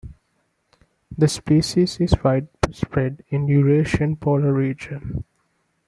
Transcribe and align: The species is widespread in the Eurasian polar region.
The 1.15 1.27
species 1.27 1.99
is 1.99 2.15
widespread 2.23 3.23
in 3.29 3.45
the 3.45 3.53
Eurasian 3.53 4.15
polar 4.15 4.51
region. 4.51 5.23